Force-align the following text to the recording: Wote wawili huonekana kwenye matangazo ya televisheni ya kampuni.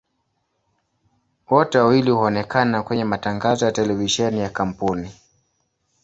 Wote 1.49 1.77
wawili 1.79 2.11
huonekana 2.11 2.83
kwenye 2.83 3.03
matangazo 3.03 3.65
ya 3.65 3.71
televisheni 3.71 4.39
ya 4.39 4.49
kampuni. 4.49 5.11